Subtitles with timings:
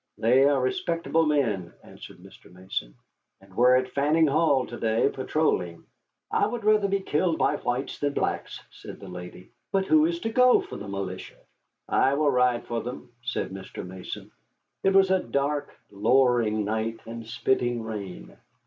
[0.17, 2.51] "They are respectable men," answered Mr.
[2.51, 2.95] Mason,
[3.39, 5.83] "and were at Fanning Hall to day patrolling."
[6.31, 9.51] "I would rather be killed by whites than blacks," said the lady.
[9.71, 11.37] "But who is to go for the militia?"
[11.87, 13.85] "I will ride for them," said Mr.
[13.85, 14.31] Mason.
[14.81, 18.35] It was a dark, lowering night, and spitting rain.